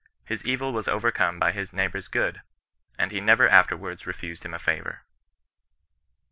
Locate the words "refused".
4.07-4.43